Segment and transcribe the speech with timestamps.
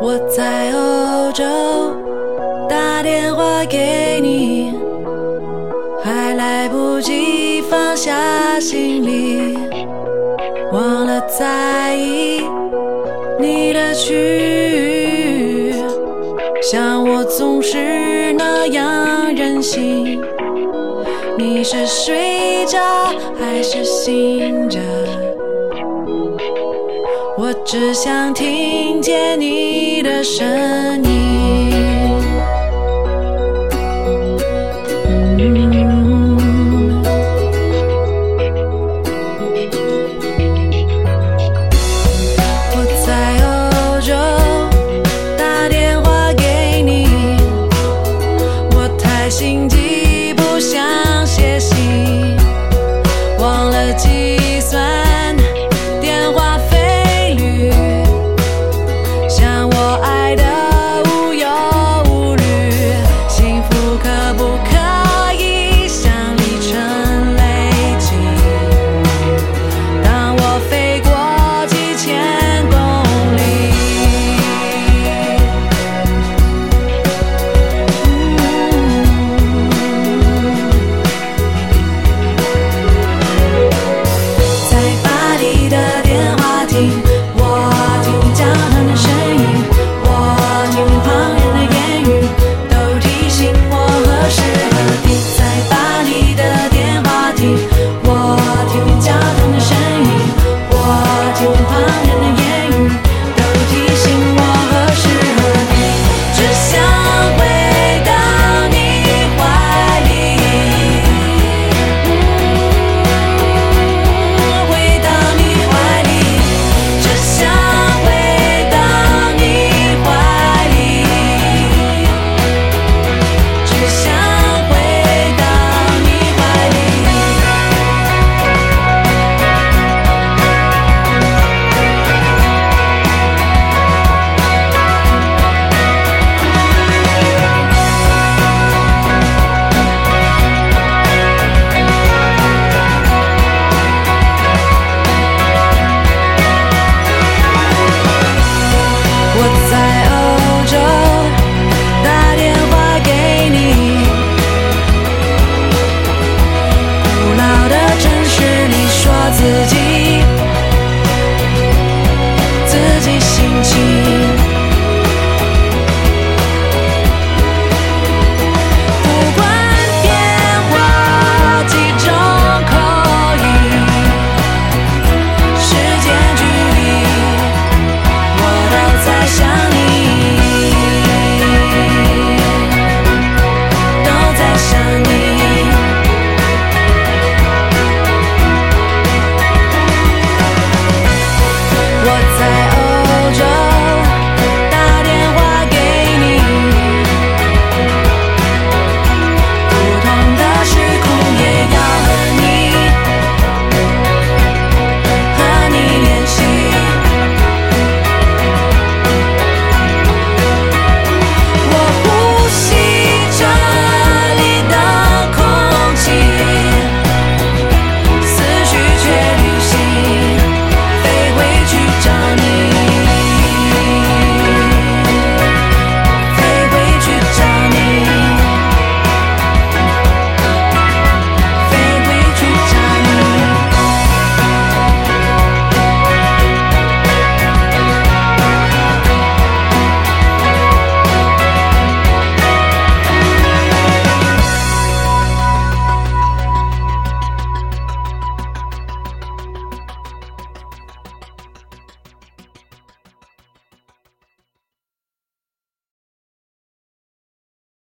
[0.00, 1.44] 我在欧洲
[2.68, 4.72] 打电话给你，
[6.02, 6.87] 还来不
[7.98, 9.58] 下行李，
[10.72, 12.40] 忘了在意
[13.40, 15.74] 你的去，
[16.62, 20.22] 像我总是那样任性。
[21.36, 22.78] 你是睡着
[23.36, 24.78] 还是醒着？
[27.36, 30.46] 我只想听见你的声
[31.02, 31.17] 音。